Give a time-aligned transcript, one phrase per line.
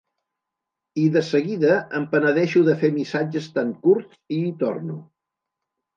[1.01, 5.01] I de seguida em penedeixo de fer missatges tan curts i hi torno.